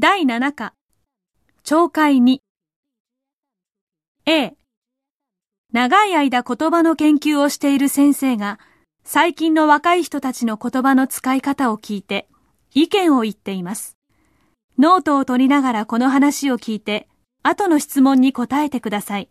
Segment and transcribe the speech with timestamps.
[0.00, 0.74] 第7課、
[1.64, 2.38] 懲戒2。
[4.26, 4.54] A、
[5.72, 8.60] 長い間言葉の研究をしている先生が、
[9.02, 12.28] 最近の若い人たちの言葉の使い方を聞いて、
[12.74, 13.98] 意見を言っています。
[14.78, 17.08] ノートを取りながらこの話を聞いて、
[17.42, 19.28] 後の質問に答えてください。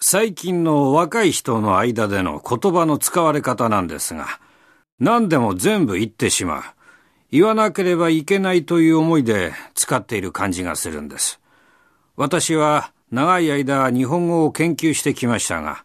[0.00, 4.26] 最近の若い人の間での言葉の使われ方なんですが、
[4.98, 6.62] 何でも全部言ってしまう。
[7.32, 11.40] 言わなければいけないという思いで使っている感じがするんです。
[12.14, 15.84] 私は長い間日本語を研究してきましたが、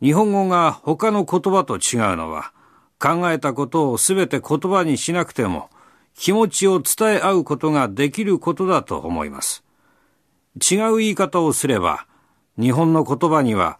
[0.00, 2.52] 日本語が他の言葉と違うのは、
[2.98, 5.68] 考えたことをすべて言葉にしなくても、
[6.16, 9.62] 気持ちを伝え合うことができることだと思います。
[10.70, 12.06] 違う言い方をすれば、
[12.58, 13.78] 日本の言葉には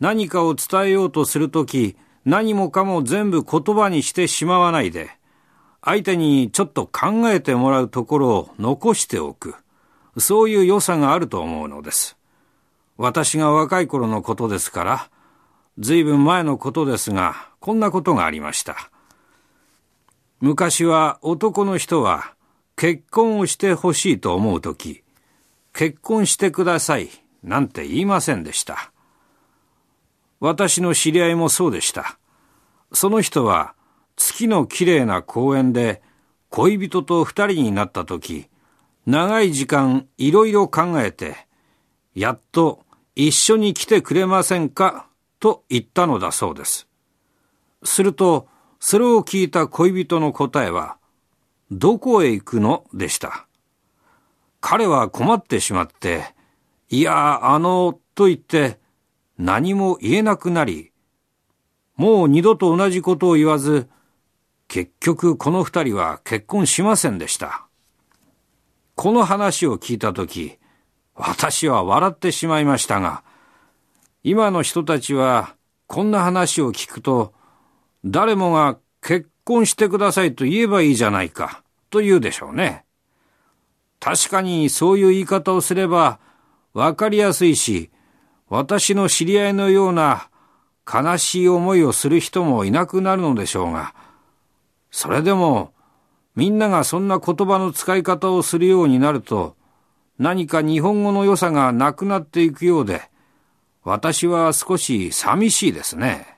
[0.00, 5.17] 何かを伝えようとするとき、何もかも全部言葉にしてしまわないで、
[5.88, 9.54] 相手にちょっと考えてもらうところを残しておく。
[10.18, 12.18] そういう良さがあると思うのです。
[12.98, 15.10] 私が若い頃のことですから、
[15.78, 18.90] 随分前のことですが、こんなことがありました。
[20.40, 22.34] 昔は男の人は
[22.76, 25.02] 結婚をしてほしいと思うとき、
[25.72, 27.08] 結婚してください
[27.42, 28.92] なんて言いませんでした。
[30.38, 32.18] 私の知り合いもそうでした。
[32.92, 33.72] その人は
[34.18, 36.02] 月のきれいな公園で
[36.50, 38.48] 恋人と二人になった時、
[39.06, 41.46] 長い時間いろいろ考えて、
[42.14, 45.06] やっと一緒に来てくれませんか？
[45.40, 46.88] と言ったのだそうです。
[47.84, 48.48] すると、
[48.80, 50.96] それを聞いた恋人の答えは、
[51.70, 52.84] どこへ行くの？
[52.92, 53.46] でした。
[54.60, 56.34] 彼は困ってしまって、
[56.90, 58.80] いや、あの、と言って
[59.38, 60.90] 何も言えなくなり、
[61.94, 63.88] もう二度と同じことを言わず、
[64.68, 67.66] 結局この二人は結婚しませんでした。
[68.94, 70.58] この話を聞いたとき、
[71.14, 73.24] 私は笑ってしまいましたが、
[74.22, 75.54] 今の人たちは
[75.86, 77.32] こんな話を聞くと、
[78.04, 82.84] 誰もが結婚してくださいと言えばいいじゃないか、と言うでしょうね。
[84.00, 86.20] 確かにそういう言い方をすれば
[86.74, 87.90] わかりやすいし、
[88.48, 90.28] 私の知り合いのような
[90.86, 93.94] 悲しい思いをする人もいなくなるのでしょうが、
[94.90, 95.72] それでも、
[96.34, 99.56] みんながそんな言葉の使い方をするようになると、
[100.18, 103.02] 何か日本語の良さがなくなっていくようで、
[103.84, 106.37] 私は少し寂しいですね。